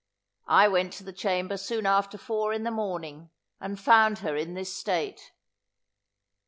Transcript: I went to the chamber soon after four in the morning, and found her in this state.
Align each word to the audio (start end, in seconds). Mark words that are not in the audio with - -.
I 0.47 0.67
went 0.67 0.93
to 0.93 1.03
the 1.03 1.13
chamber 1.13 1.57
soon 1.57 1.85
after 1.85 2.17
four 2.17 2.53
in 2.53 2.63
the 2.63 2.71
morning, 2.71 3.29
and 3.59 3.79
found 3.79 4.17
her 4.25 4.35
in 4.35 4.55
this 4.55 4.75
state. 4.75 5.31